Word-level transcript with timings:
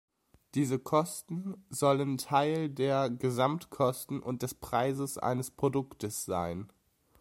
Diese 0.55 0.79
Kosten 0.79 1.63
sollen 1.69 2.17
Teil 2.17 2.69
der 2.69 3.11
Gesamtkosten 3.11 4.19
und 4.19 4.41
des 4.41 4.55
Preises 4.55 5.19
eines 5.19 5.51
Produktes 5.51 6.25
sein. 6.25 6.71